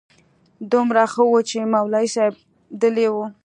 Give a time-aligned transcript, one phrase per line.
[0.71, 2.35] دومره ښه و چې مولوي صاحب
[2.81, 3.15] دلې و.